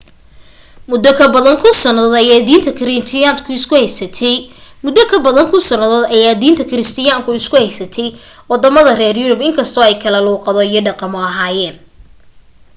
[0.89, 2.71] muddo ka badan kun sannadood ayay diinta
[6.69, 8.07] kiristaanku isku haystay
[8.49, 11.75] waddama reer yurub in kastoo ay kala luuqado iyo dhaqamo ahaayeen